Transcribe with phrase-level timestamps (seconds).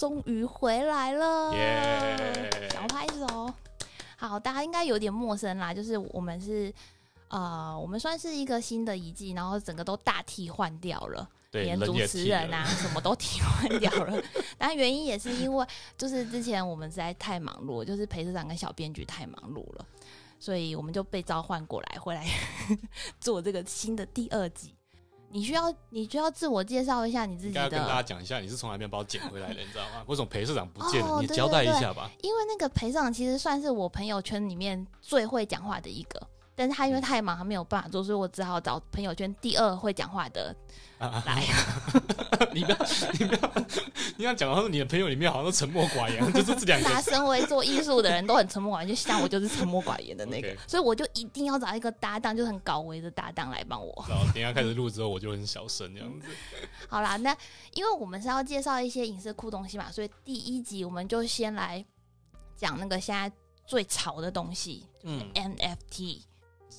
[0.00, 2.48] 终于回来了，耶！
[2.72, 3.52] 小拍手。
[4.16, 6.72] 好，大家应该有点陌生啦，就是我们是
[7.28, 11.28] 呃，我们算是一个新的一季，然后整个都大替换掉了。
[11.50, 14.22] 对，连主持人啊， 什么都替换掉了。
[14.56, 15.66] 但原因也是因为，
[15.98, 19.86] 就是之前我们实在太忙碌，就是裴社长跟小编剧太忙碌了，
[20.38, 22.26] 所以我们就被召唤过来，回来
[23.20, 24.74] 做这个新的第二集。
[25.32, 30.02] 你需要你需要自我介绍一下你自己要跟大家，讲一下，你是从哪边把我捡回来的，你知道吗？
[30.08, 31.06] 为什么裴社长不见了？
[31.14, 32.10] 哦你交代一下吧。
[32.22, 36.20] 因为那个裴社长其实算是我朋友圈里面最会讲话的一个。
[36.56, 40.54] 但是他因为太忙，他没有办法做，所以我只好找朋友圈第二会讲话的
[40.98, 41.42] 啊来。
[42.52, 42.76] 你不要，
[43.18, 43.40] 你不要，
[44.20, 46.86] 你要讲到你的朋友里面好像都沉默寡言，就是这两个。
[46.86, 54.04] 大家身为做艺术的人都很沉默寡言，就像我就是沉默寡言的那个所以我就一定要找一个搭档，就是很高维的搭档来帮我。
[54.06, 56.26] 然后等一下开始录之后，我就很小声这样子。
[56.86, 57.34] 好啦，那
[57.72, 61.82] 因为我们是要介绍一些影视酷东西嘛，所以第一集我们就先来
[62.54, 63.32] 讲那个现在
[63.64, 66.24] 最潮的东西嗯，NFT。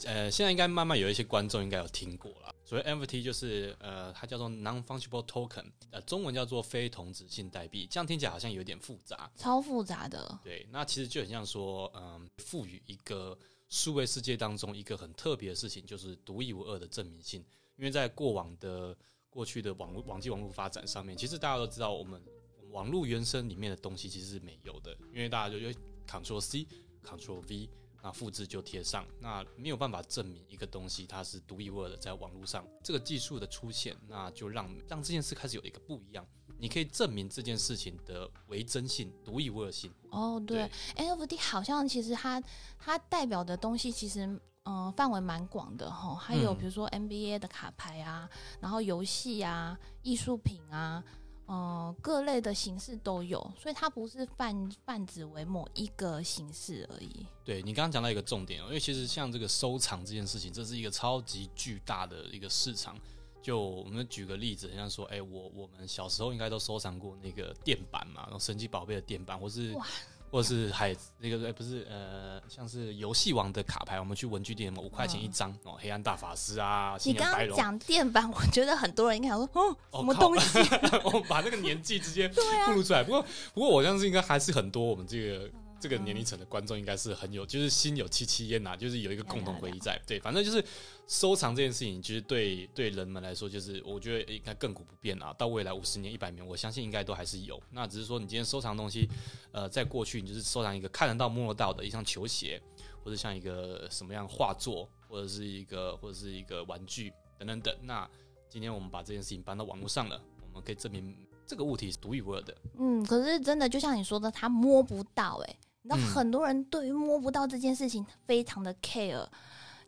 [0.05, 2.53] 呃，现在应该慢慢有一些观众应该有听过了。
[2.71, 7.85] 所谓 NFT 就是呃，它叫做 non-fungible token，呃，中文叫做非同质性代币。
[7.91, 9.29] 这样听起来好像有点复杂。
[9.35, 17.43] 超复杂的，对，那其实就很像说，嗯，赋予一个数位世界当中一个很特别的事情，就是独一无二的证明性。
[17.75, 18.95] 因为在过往的
[19.29, 22.23] 过去的网络网际网络发展上面，其实大家都知道，我们
[22.69, 25.75] 网络原生里面的东西其实是没有的，因为大家就会
[26.07, 26.65] Ctrl C、
[27.03, 27.69] Ctrl V。
[28.01, 32.65] 那复制就贴上，那没有办法证明一个东西它是独一无二的，在网络上。
[32.83, 36.25] 这个技术的出现，那就让让这件事开始有一个不一样。
[36.57, 39.91] 你可以证明这件事情的为真性、独一无二性。
[40.11, 42.41] 哦，对，NFT 好像其实它
[42.77, 46.57] 它代表的东西其实嗯、呃范围蛮广的哈，还有嗯。
[46.57, 51.03] 比如说 NBA 的卡牌啊，然后游戏啊、艺术品啊，
[51.53, 57.25] 嗯、各类的形式都有，所以它不是泛泛指为某一个形式而已。
[57.43, 62.97] 对你刚刚讲到一个重点哦，因为其实像这个收藏这件事情，这是一个超级巨大的一个市场。
[63.41, 69.87] 就我们举个例子，很像说，哎、我我们小时候应该都收藏过那个电板嘛，然后神奇宝贝的电板，或是哇
[70.31, 79.49] 或者是海那个哎不是呃，像是游戏王的卡牌，我们去文具店嘛，五块钱一张哦，黑暗大法师啊，你刚刚讲电板，我觉得很多人应该想说，
[79.91, 80.59] 哦，什么东西？
[81.03, 82.27] 我把那个年纪直接
[82.67, 83.03] 暴露出来。
[83.03, 85.49] 不过，不过我相信应该还是很多我们这个
[85.81, 89.99] 这个年龄层的观众应该是很有，就是心有戚戚焉呐，就是有一个共同回忆在。
[90.05, 90.63] 对，反正就是
[91.07, 95.33] 收藏这件事情，其实对对人们来说，就是我觉得应该亘古不变啊。
[95.33, 97.59] 到未来五十年、一百年，我相信应该都还是有。
[97.71, 99.09] 那只是说，你今天收藏东西，
[99.51, 102.61] 呃，在过去你就是收藏一个看得到、摸得到的，一双球鞋，
[103.03, 107.75] 或者像一个什么样画作，或者是一个或者是一个玩具等等等。
[107.81, 108.07] 那
[108.47, 111.15] 今天我们把这件事情搬到网络上了，我们可以证明
[111.47, 112.55] 这个物体是独一无二的。
[112.77, 119.27] 嗯，可是真的就像你说的，他摸不到哎、你知道嗯很多人对于摸不到这件事情非常的 care，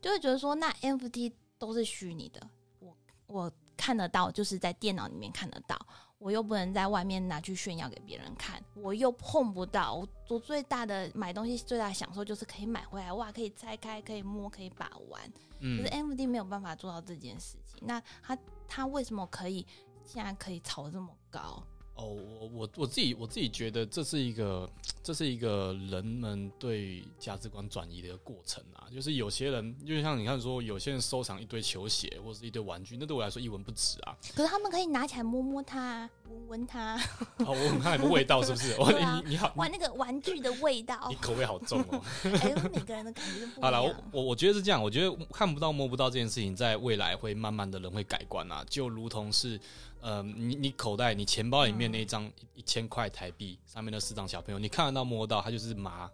[0.01, 2.41] 就会觉得说那 NFT 都是虚拟的，
[2.79, 5.77] 我我看得到，就是在电脑里面看得到，
[6.17, 18.37] 我又不能在外面拿去炫耀给别人看，我又碰不到，我我最大的买东西最大的享受就是可以买回来，哇，可以拆开，可以摸，可以把玩，可嗯是 NFT 没有办法做到这件事情，那它
[18.67, 19.65] 它为什么可以
[20.03, 21.63] 现在可以炒这么高？
[21.95, 24.67] 哦，我我我自己我自己觉得这是一个
[25.03, 28.87] 这是一个人们对价值观转移的一个过程啊。
[28.93, 34.15] 就是有些人，就像你看说，有些人收藏一堆球鞋或是一堆玩具，那对我来说一文不值啊。
[34.35, 36.95] 可是他们可以拿起来摸摸它，闻闻它，
[37.39, 38.71] 哦，我很看有味道，是不是？
[39.01, 41.15] 啊你你好，玩那个玩具的味道你。
[41.15, 42.01] 口味好重哦。
[42.23, 43.95] 哎呦，每个人的感觉都不一样好了，我。
[44.11, 49.59] 我我觉得是这样，我觉得看不到摸不到这件事情，在未来会慢慢的人会改观啊，就如同是，
[50.01, 56.09] 呃，你你口袋你钱包里面那一张一千块台币上面的四张小朋友，你看得到摸到，它就是麻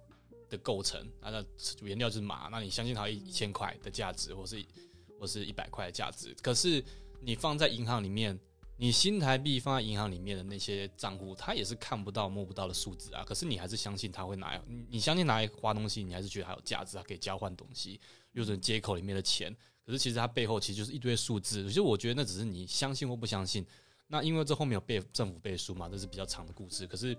[0.50, 1.46] 的构成，它的
[1.82, 4.64] 原料是麻，那你相信它一一千块的价值，或是
[5.20, 6.84] 或是一百块的价值，可是
[7.22, 8.40] 你放在银行里面。
[8.82, 13.26] 你新台币放在银行里面的那些账户，它也是看不到、摸不到的数字啊。
[13.26, 18.00] 可是你还是相信它会拿，你你相信拿来花东西，你还是觉得它有价值，它可以交换东西。
[18.32, 19.54] 比如说接口里面的钱，
[19.86, 21.66] 可是其实它背后其实就是一堆数字。
[21.66, 23.66] 其实我觉得那只是你相信或不相信。
[24.08, 26.88] 那因为这后面有背政府背书嘛，这是比较长的故事。
[26.88, 27.14] 可是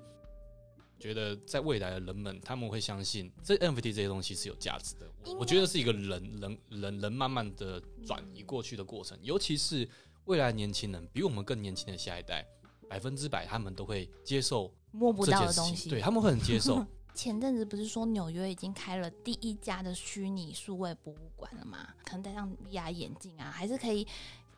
[1.01, 5.11] 觉得在未来的人们，他们会相信这 NFT 这些东西是有价值的。
[5.39, 9.89] 我觉得是一个人人人人慢慢的转移过去的过程，尤其是
[10.27, 12.47] 未来年轻人，比我们更年轻的下一代，
[12.89, 15.89] 百分之百他们都会接受摸不到的东西。
[15.89, 16.87] 对他们会很接受。
[17.13, 21.89] 前阵子不是说纽约已经开了第一家的虚拟数位博物馆了吗？
[22.05, 24.07] 可能戴上 VR 眼镜啊，还是可以，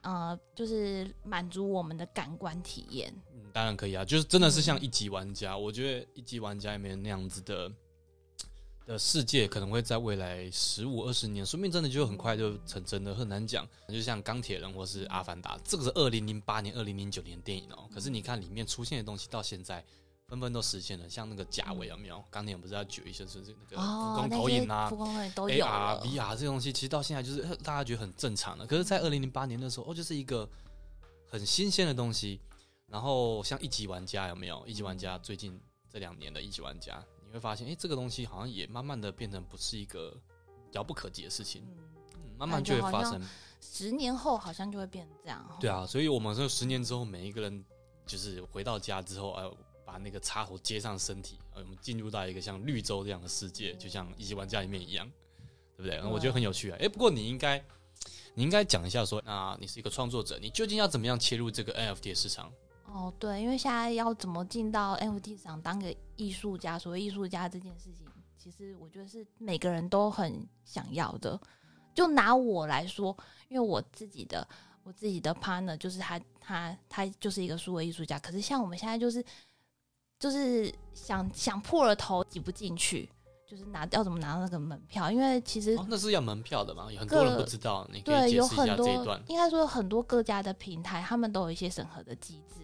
[0.03, 3.13] 呃，就是满足我们的感官体验。
[3.33, 7.73] 嗯，当然可以啊，就是真的是像一级玩家，我觉得一级玩家里面那样子的
[8.85, 13.67] 的世界，可能会在未来十五二十年，说不定真的就很快就成真的，很难讲。
[13.89, 19.85] 就像钢铁人或是阿凡达，这个是二零零八年、二零零九年电影哦、可是你看里面出现的东西，到现在
[20.33, 22.25] 纷纷都实现了，像那个甲尾有没有？
[22.31, 24.97] 钢铁人不是要举一些就是那个浮哦，光投影啊浮。
[24.97, 26.03] 光投影都有 AR、了。
[26.07, 28.67] VR 这些东西，其实到现在就是呃大家觉得很正常的。
[28.67, 30.49] 可是，在二零零八年的时候，哦，就是一个
[31.29, 32.41] 很新鲜的东西。
[32.87, 34.67] 然后，像一级玩家有没有？
[34.67, 40.19] 一级玩家最近这两年的一级玩家，你会发现，哎，这个东西好像也慢慢的变成不是一个
[40.71, 41.63] 遥不可及的事情，
[42.39, 43.21] 慢慢就会发生。
[43.61, 45.47] 十年后好像就会变成这样。
[45.47, 47.63] 哦对啊，所以我们说十年之后，每一个人
[48.07, 49.57] 就是回到家之后，呃，
[49.93, 55.07] 把那个插头接上身体，呃，我们进入到一个像绿洲这样的世界，就像一级玩家里面一样，
[55.77, 56.01] 对不对？
[56.01, 56.79] 对我觉得很有趣啊。
[56.81, 57.63] 哎，不过你应该，
[58.33, 62.51] 你应该讲一下说，那你是一个创作者，你究竟要怎么样切入这个 NFT 的市场？
[62.87, 68.07] 哦，对，因为现在要怎么进到 NFT 市场当个艺术家，所谓艺术家这件事情，
[68.39, 71.39] 其实我觉得是每个人都很想要的。
[71.95, 73.15] 就拿我来说，
[73.51, 74.49] 因为我自己的
[74.83, 79.23] 我自己的 partner 就是他，他他就是一个数位艺术家，可是像我们现在就是
[80.23, 83.11] 就是想想破了头挤不进去，
[83.45, 86.87] 就是拿要怎么拿到那个门票，因为其实哦，那是要门票的嘛？
[86.93, 89.21] 有很多人不知道，你可以对，有很多下这一段。
[89.27, 92.61] 应该说有很多各家的平台，他们都有一些审核的机制。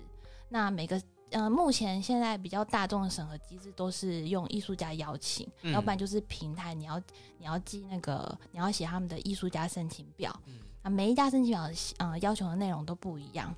[0.50, 6.96] 那每个呃，目前现在比较大众的审核机制都是用艺术家邀请，嗯要不然就是平台你要
[7.38, 11.68] 你要寄那个你要写他们的艺术家申请表，嗯啊，每一家申请表
[11.98, 13.54] 呃要求的内容都不一样，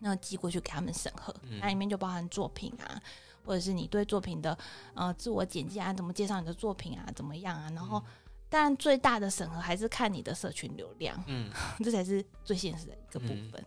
[0.00, 3.00] 那寄过去给他们审核，嗯那里面就包含作品啊，
[3.44, 4.56] 或者是你对作品的
[4.94, 8.02] 呃自我简介啊，怎么介绍你的作品啊，怎么样啊，然后。
[8.50, 11.50] 但最大的审核还是看你的社群流量，嗯
[11.84, 13.62] 这才是最现实的一个部嗯分。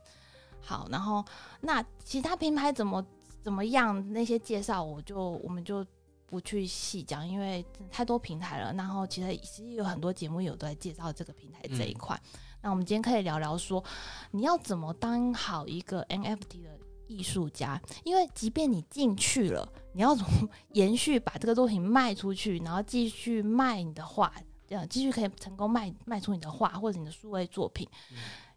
[0.59, 1.23] 好，然后
[1.59, 3.05] 那其他品牌怎么
[3.43, 5.85] 怎么样那些介绍，我就我们就
[6.25, 8.73] 不去细讲，因为太多平台了。
[8.73, 12.19] 然后其实其实有很多节目有都在介绍这个平台这一块。
[12.59, 13.83] 那我们今天可以聊聊说，
[14.31, 16.79] 你要怎么当好一个 NFT 的
[17.11, 17.81] 艺术家？
[18.03, 24.33] 因为即便你进去了，你要怎么延续把这个作品卖出去，然后继续卖你的画，
[24.67, 27.87] 这样继续可以成功卖卖出你的画或者你的数位作品，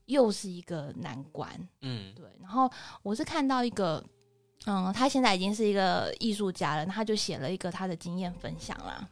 [0.07, 1.51] 又是一个难关。
[1.83, 2.71] 嗯对，然后
[3.03, 4.05] 我是看到一个，
[4.67, 9.09] 嗯，他现在已经是一个艺术家了，他就写了一个他的经验分享啦。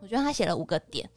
[0.00, 1.08] 我觉得他写了五个点，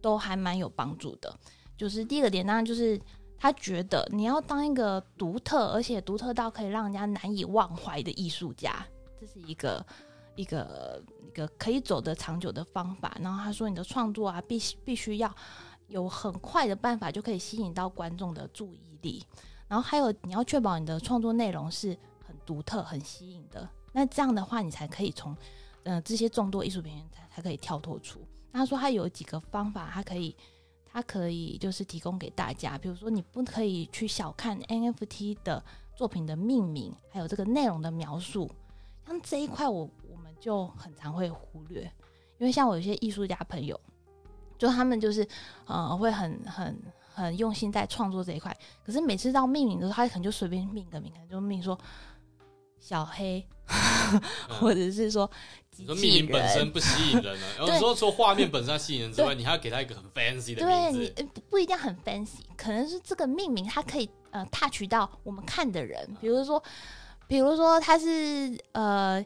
[0.00, 1.32] 都还蛮有帮助的。
[1.76, 3.00] 就是第一个点，当然就是
[3.42, 8.86] 他觉得你要当一个独特，而且独特到可以让人家难以忘怀的艺术家，
[9.20, 9.84] 这是一个
[10.36, 13.16] 一个一个可以走得长久的方法。
[13.20, 15.34] 然后他说，你的创作啊，必须必须要
[15.88, 19.26] 有很快的办法就可以吸引到观众的注意力。
[19.66, 23.68] 然后还有你要确保你的创作内容是很独特、很吸引的。
[23.90, 25.36] 那这样的话，你才可以从
[25.82, 28.20] 呃这些众多艺术品才才可以跳脱出。
[28.52, 30.36] 那他说他有几个方法，他可以
[30.92, 38.50] 他可以就是提供给大家，比如说你不可以去小看 NFT 的作品的命名，还有这个内容的描述。
[39.06, 41.82] 像这一块我我们就很常会忽略，
[42.38, 43.78] 因为像我有些艺术家朋友，
[44.58, 45.26] 就他们就是
[45.66, 46.78] 呃会很很
[47.14, 51.78] 很用心在创作这一块，可是每次到命名的时候，他可能就随便命个名，可能就命说
[52.78, 53.46] 小黑，
[54.60, 55.30] 或者是说
[55.76, 56.70] 你说命名本身。
[56.70, 61.12] 不吸引人啊，有时候说除了画面本身吸引人之外，你还要给他一个很 fancy 的对你名字。
[61.16, 66.62] 呃不不一定很 fancy，可能是这个命名它可以呃 touch 到我们看的人，比如说，
[67.26, 69.24] 比如说他是呃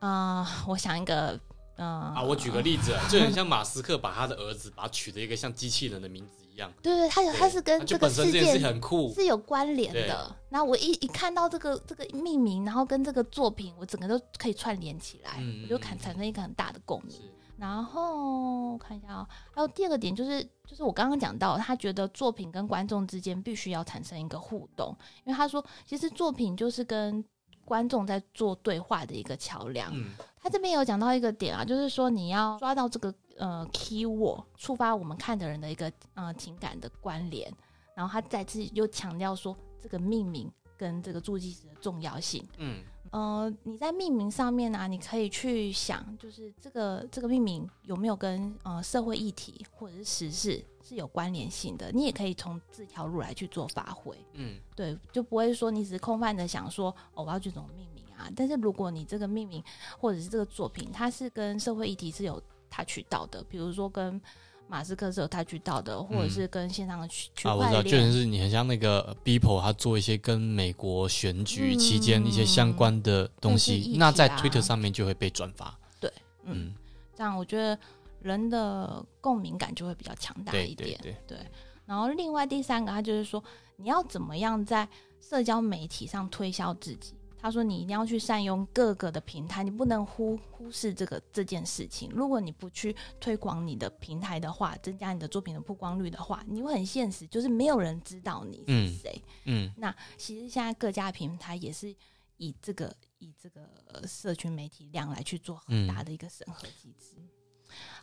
[0.00, 1.38] 呃，我想一个
[1.76, 10.06] 嗯啊，我举个例子啊，就很像马斯克把他的儿子把他取了一个像机器人的名字一样，对对，他有对他是跟这个事本身这件事件情很酷，是有关联对。
[10.06, 10.36] 的。
[10.48, 17.16] 那我一一看到这个这个命名，然后跟这个作品，我整个都可以串联起来，嗯我就产嗯产生一个很大的共鸣。
[17.58, 27.24] 然后我看一下哦，还有第二个点就是，就是我刚刚讲到，他觉得作品跟观众之间必须要产生一个互动，因为他说，其实作品就是跟
[27.64, 29.90] 观众在做对话的一个桥梁。
[29.94, 30.10] 嗯。
[30.42, 37.52] 他这边有讲到一个点啊，就是说你要抓到这个呃 key word，触发我们看的人的一个呃情感的关联，
[37.92, 42.46] 然后他再次又强调说这个命名跟这个助记词的重要性。
[42.58, 54.16] 嗯呃，你在命名上面呢、你可以去想，就是这个这个命名有没有跟呃社会议题或者是时事是有关联性的，你也可以从这条路来去做发挥。
[54.32, 58.30] 嗯对，就不会说你只是空泛的想说哦，我要去怎么命名啊。
[58.34, 59.62] 但是如果你这个命名
[59.98, 62.42] 或者是这个作品，它是跟社会议题是有
[62.74, 64.18] touch 到的，比如说跟
[64.66, 75.78] 马斯克是有 touch 到的，或者是跟线上的区区嗯啊，我知道，就是你很像那个 Beeple，他做一些跟美国选举嗯期间一些相关的东西，那在啊 Twitter 上面就会被转发。
[76.00, 76.10] 嗯，
[76.44, 76.74] 嗯，
[77.14, 77.78] 这样我觉得
[78.20, 80.98] 人的共鸣感就会比较强大一点。
[81.02, 81.38] 对对，
[81.84, 83.42] 然后另外第三个，他就是说
[83.76, 84.88] 你要怎么样在
[85.20, 87.14] 社交媒体上推销自己。
[87.42, 92.08] 他说你一定要去善用各个的平台，你不能忽忽视这个这件事情。
[92.14, 99.22] 如果你不去推广你的平台的话，增加你的作品的曝光率的话，你会很现实，就是没有人知道你是嗯谁。
[99.46, 101.92] 嗯那其实现在各家平台也是
[102.36, 107.16] 以这个以这个呃社群媒体量来去做很大的一个审核机制。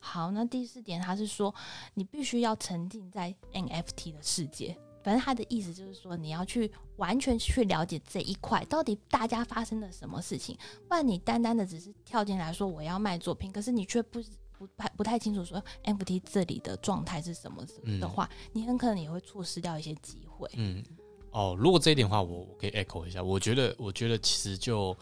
[0.01, 1.53] 好，那第四点，他是说
[1.93, 4.77] 你必须要沉浸在 NFT 的世界。
[5.03, 14.21] 反正他的意思就是说，你要去完全去了解这一块到底大家发生了什么事情，不然你单单的只是跳进来说我要卖作品，可是你却不
[14.57, 20.49] 不太不太清楚说 NFT 这里的状态是什么嗯的话，你很可能也会错失掉一些机会。
[20.55, 20.83] 嗯，
[21.31, 23.23] 哦，如果这一点的话，我我可以 echo 一下。
[23.23, 24.93] 我觉得，我觉得其实就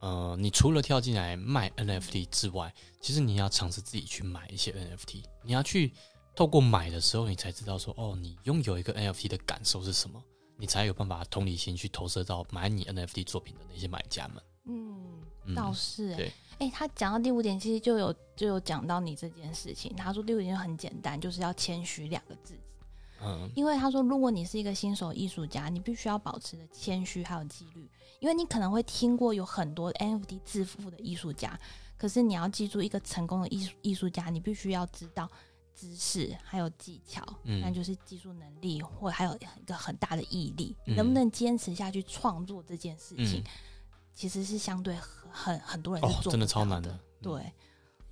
[0.00, 5.24] 呃，你除了跳进来卖 NFT 之外，其实你要尝试自己去买一些 NFT。
[5.42, 5.94] 你要去
[6.36, 10.22] 透过买的时候，你才知道说，哦，你拥有一个 NFT 的感受是什么，
[10.58, 14.42] 你才有办法同理心去投射到买你 NFT 作品的那些买家们。
[14.66, 19.96] 嗯，嗯倒是哎、对哎、他讲到第五点，其实就有就有讲到你这件事情。
[19.96, 22.54] 他说第五点就很简单，就是要谦虚两个字。
[23.22, 27.88] 嗯因为他说，如果你是一个新手艺术家，你必须要保持的谦虚还有纪律，
[28.20, 31.58] 因为你可能会听过有很多 NFT 致富的艺术家，
[31.96, 35.26] 可是你要记住，一个成功的艺术艺术家，你必须要知道
[35.76, 43.44] 知识还有技巧，嗯那就是技术能力，或还有一个很大的毅力，嗯能不能坚持下去创作这件事情，嗯
[44.14, 47.52] 其实是相对很很很多人是哦真的做不到的超难的，对，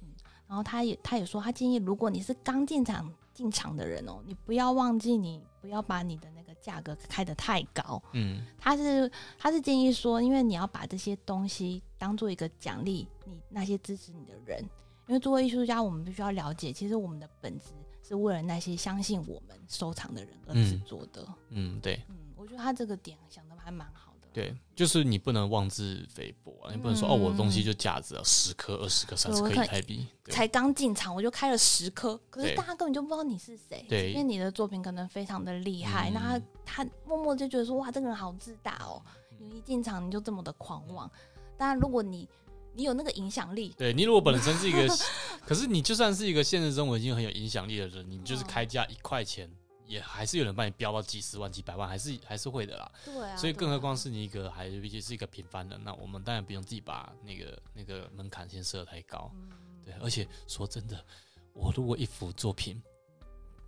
[0.02, 0.08] 嗯，
[0.46, 8.00] 然后他也他也说，他建议如果你是刚进场进场的人哦，你不要忘记你不要把你的那个价格开得太高。
[8.12, 8.46] 嗯。
[8.58, 14.62] 他是他是建议说，因为你要把这些东西当做一个奖励你那些支持你的人，
[15.06, 17.66] 因为作为艺术家，我们必须要了解，其实我们的本质
[18.02, 21.26] 是为了那些相信我们收藏的人而制作的。
[21.50, 22.02] 嗯，对。
[22.08, 24.28] 嗯，我觉得他这个点想的还蛮好的。
[24.32, 26.72] 对，就是你不能妄自菲薄啊！
[26.72, 30.06] 你不能说、嗯哦，我的东西就价值了十颗、二十颗、三十颗我看以太币。
[30.24, 33.86] 才刚进场我就开了十颗，可是大家根本就不知道你是谁。
[33.88, 36.20] 对因为你的作品可能非常的厉害，嗯那
[36.64, 39.00] 他他默默就觉得说哇，这个人好自大哦，
[39.38, 41.08] 你一进场你就这么的狂妄。
[41.56, 42.28] 当然，如果你
[42.74, 44.86] 你有那个影响力，对你如果本身是一个，
[45.46, 49.50] 可是你就算是一个现实中已经很有影响力的人，你就是嗯开价一块钱，
[49.86, 52.90] 也还是有人帮你标到几十万、几百万，还是还是会的啦。
[53.04, 59.30] 对啊，所以，更何况是你一个还毕竟是一个平凡人，那我们当然不用自己把那个那个门槛先设得太高。
[59.34, 59.50] 嗯
[59.84, 61.04] 对，而且说真的，
[61.52, 62.82] 我如果一幅作品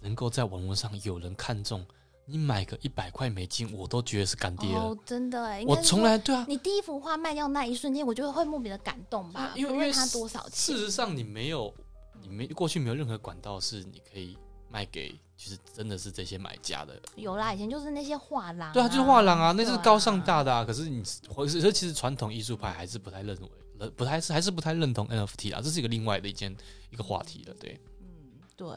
[0.01, 1.87] 能够在网络上有人看中，
[2.28, 4.80] 你买个一百块美金，我都觉得是干爹了。
[4.80, 10.78] 哦，真的哎，我从来对啊，你第一幅画卖掉那一瞬间，我觉得会莫名的感动吧，因为因为不论它多少钱事。
[10.78, 11.73] 实上你没有，
[12.21, 14.37] 你没过去没有任何管道是你可以
[14.68, 17.00] 卖给，就是真的是这些买家的。
[17.14, 20.64] 有啦，以前就是那些画廊、对啊，就是画廊啊，那是高尚大的啊。
[20.64, 21.02] 可是你，
[21.33, 26.54] 或是其实传统艺术派还是不太认为，认不太是还是不太认同 NFT 啊，这是一个另外的一件
[26.90, 27.54] 一个话题了。
[27.61, 28.68] 对，嗯，对，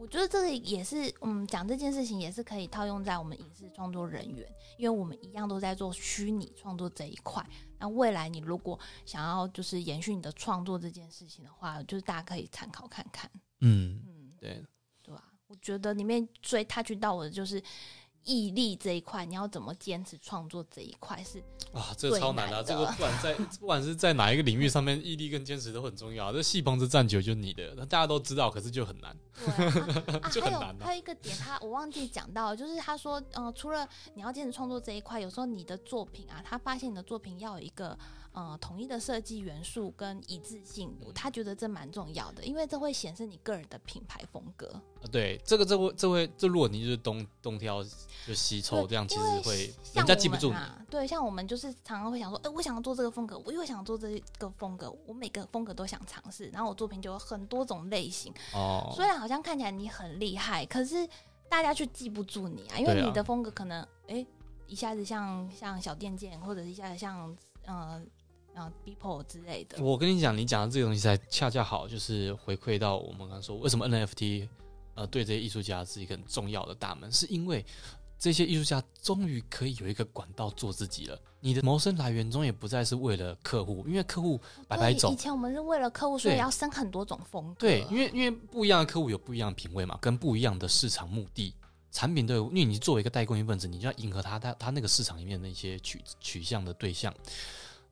[0.00, 7.46] 我觉得这个也是，嗯，讲这件事情也是可以套用在我们影视创作人员，因为我们一样都在做虚拟创作这一块。
[7.78, 13.30] 那未来你如果想要就是延续你的创作这件事情的话，就是大家可以参考看看，
[13.60, 14.64] 嗯，嗯，对，
[15.02, 17.62] 对吧、我觉得里面最 touch 到我的就是
[18.24, 21.38] 毅力这一块，你要怎么坚持创作这一块是
[21.72, 26.32] 啊，这个超难的这个不管在不管是在哪一个领域上面，毅力跟坚持都很重要啊。
[26.32, 29.16] 这戏棚子站久就你的，那大家都知道，可是就很难。
[30.30, 37.98] 就很难啊还有一个点他，我忘记讲到，就是他说，呃，除了你要坚持创作这一块，有时候你的作品啊，他发现你的作品要有一个
[38.32, 44.68] 呃统一的设计元素跟一致性，嗯他觉得这蛮重要的，因为这会显示你个人的品牌风格。
[45.02, 47.82] 啊，对，这个这会这会这如果你就是东东挑
[48.26, 50.54] 就西凑，这样其实会像人家记不住你。
[50.54, 50.80] 啊。
[50.90, 58.32] 对，像我们就是常常会想说，哎、我想要做这个风格，我又想做这个风格，我每个风格都想尝试，然后我作品就有很多种类型。
[58.52, 61.08] 哦，虽然好像看起来你很厉害，可是
[61.48, 64.26] 大家却记不住你啊，因为你的风格可能哎、诶
[64.66, 68.00] 一下子像像小电剑，或者是一下子像呃
[68.54, 69.82] 然后 Beeple 之类的。
[69.82, 74.48] 我跟你讲，你讲的这个东西才恰恰好，就是回馈到我们刚刚说，为什么 NFT
[74.94, 77.64] 呃对这些艺术家是一个很重要的大门，是因为
[78.18, 81.18] 这些艺术家终于可以有一个管道做自己了。
[81.42, 84.38] 你的谋生来源终也不再是为了客户，因为客户
[84.68, 85.16] 白白走以。
[85.16, 87.60] 前我们是为了客户，所以要生很多种风格。
[87.60, 91.54] 对，因为因为不一样的客户有不一样的品味嘛，跟不一样的市场目的，
[91.90, 92.44] 产品都有。
[92.50, 97.14] 因为你作为一个代工一份子，你就要迎合他他他那个市场里面的那些取取向的对象，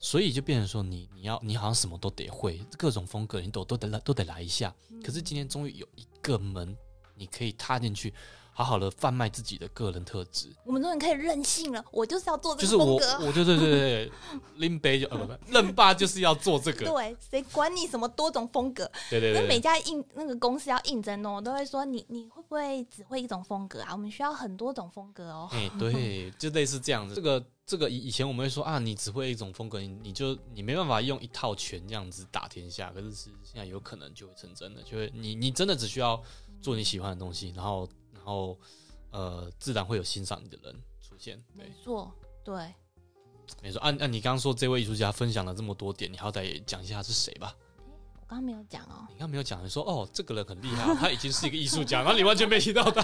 [0.01, 4.75] 所以就变成说你你要你好像什么都得会，各种风格你都都得来都得来一下。
[5.05, 6.77] 可是今天终于有一个门，
[7.15, 8.15] 你可以踏进去，
[8.59, 10.53] 好好的贩卖自己的个人特质。
[10.65, 13.19] 我们终于可以任性了，我就是要做这个风格。
[13.25, 14.13] 我对对对对，
[14.57, 18.85] 拎杯就呃不不，任爸就是要做这个， 对，谁管你什么多种风格？
[19.09, 23.93] 对对对对因为每家应那个公司要应征哦，我都会说你你会不会只会一种风格啊？
[23.93, 25.49] 我们需要很多种风格哦。
[25.53, 27.15] 哎、对， 就类似这样子。
[27.15, 32.91] 这个这个以以前我们会说啊，你只会一种风格，你你就你没办法用一套拳这样子打天下。
[32.91, 36.21] 可是是现在有可能就会成真的，就会你你真的只需要
[36.61, 38.59] 做你喜欢的东西，然后然后
[39.11, 41.43] 呃，自然会有欣赏你的人出现。
[41.57, 42.13] 对没，错，
[42.45, 42.75] 对，
[43.63, 43.81] 没错。
[43.81, 47.55] 按、按、你刚刚说这位艺术家分享了这么多点，你好歹也讲一下他是谁吧？
[48.21, 49.07] 我刚刚没有讲哦。
[49.09, 53.03] 你刚刚没有讲，你说哦，这个人很厉害，他已经是一个艺术家，然后你完全没提到他，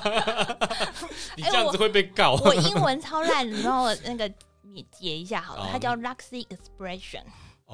[1.36, 2.34] 你这样子会被告。
[2.34, 7.24] 我英文超烂，你帮我那个你解一下好了 好，它叫 Luxy Expression。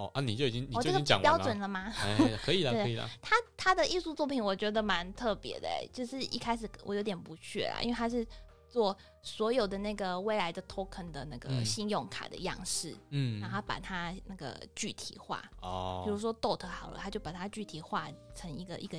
[0.00, 1.20] 哦啊，你就已经你就已经讲。
[1.20, 1.92] 标准了吗？
[2.02, 3.08] 哎， 可以了，可以了。
[3.20, 8.26] 他他的艺术作品我觉得蛮特别的、欸，就是一开始我有点不屑啊，因为他是
[8.68, 18.98] 做所有的那个未来的 token 的那个嗯信用卡的样式，嗯然后他把它那个具体化，哦，比如说 dot 好了，他就把它具体化成一个一个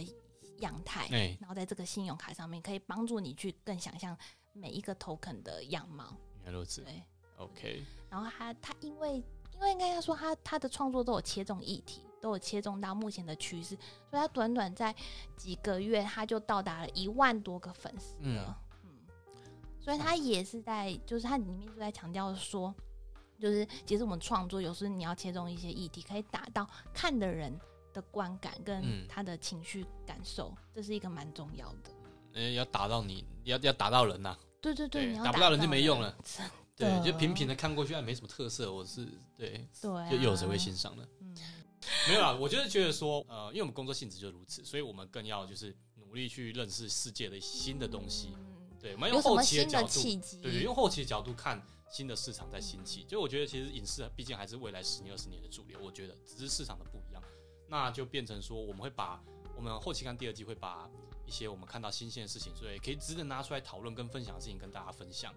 [0.60, 4.16] 样态，哎，然后在这个信用卡上面可以帮助你去更想象
[4.54, 6.14] 每一个 token 的样貌。
[6.44, 7.02] 原来如此对
[7.38, 9.24] ，，OK，然后他他因为因
[9.66, 13.76] 为应该要说他他的创作都有切中议题，都有切中到目前的趋势，
[14.10, 14.96] 所以他短短在
[15.36, 18.58] 几个月他就到达了一万多个粉丝了。
[18.84, 18.92] 嗯
[19.84, 22.72] 所以他也是在，就是他里面就在强调说，
[23.40, 27.52] 就是其实我们创作有时候你要切中一些议题，可以达到看的人
[27.92, 31.90] 的观感跟嗯他的情绪感受，这是一个蛮重要的。
[32.34, 36.16] 呃，要打到你，要要打到人呐，对对对，对你要打不到人就没用了。
[36.82, 39.06] 真对，就平平的看过去，还，没什么特色，我是
[39.38, 41.08] 对，对、啊，就又有谁会欣赏呢？
[41.20, 41.36] 嗯，
[42.08, 48.34] 没有啊，我就是觉得说，呃，因为我们工作性质就如此，所以我们更要就是努力去认识世界的新的东西。
[48.36, 48.48] 嗯
[48.82, 50.02] 对，我们用后期的角度，
[50.42, 53.04] 对，用后期的角度看新的市场在兴起。
[53.04, 55.78] 就我觉得，其实影视毕竟还是未来十年、二十年的主流。
[55.80, 57.22] 我觉得只是市场的不一样，
[57.68, 59.22] 那就变成说，我们会把
[59.56, 60.90] 我们后期看第二季会把
[61.28, 65.32] 一些我们看到新鲜的事情，所以可以值得拿出来讨论跟分享的事情跟大家分享，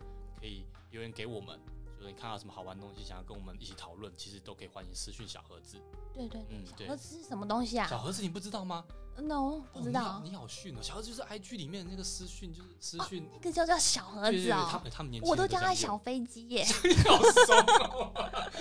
[0.45, 1.59] 可以留言给我们。
[1.97, 5.81] 就是你看到什么好玩的东西，想要跟我们一起讨论，其实都可以欢迎私讯小盒子。
[6.13, 8.85] 对对对，嗯小盒子是什么东西啊小盒子你不知道吗？
[9.17, 10.21] ？No，不知道哦。
[10.25, 10.81] 你好你好逊哦！
[10.83, 13.29] 小盒子就是 IG 里面的那个私讯，就是私讯。
[13.33, 16.65] 那个叫叫小盒子哦，们他们年轻我都叫他小飞机耶，
[17.07, 18.13] 好怂哦！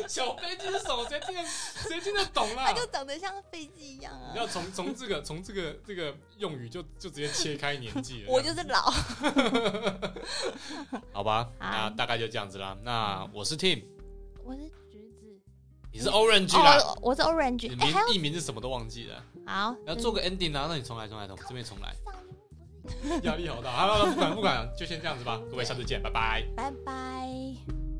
[0.07, 1.05] 小飞机是什么？
[1.09, 2.73] 谁听得谁听得懂啦他？
[2.73, 4.39] 就长得像飞机一样啊你。
[4.39, 8.29] 要从从这个从这个这个用语就就直接切开年纪了。
[8.31, 8.91] 我就是老，
[11.13, 12.77] 好吧， 那大概就这样子啦。
[12.83, 13.83] 那我是 Tim，
[14.43, 14.71] 我是
[15.93, 20.65] 你是 Orange 啦，哦，我是 Orange，你名艺名是什么都忘记了，好，要做个 ending 啊？
[20.67, 21.95] 那你重来重来重这边重来，
[23.21, 23.71] 压力好大。
[23.71, 25.39] 好了，不管不管，就先这样子吧。
[25.51, 26.43] 各位下次见，拜拜。
[26.55, 27.92] 拜拜。